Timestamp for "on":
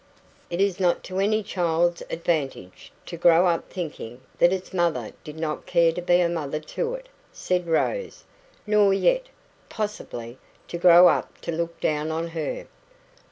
12.09-12.29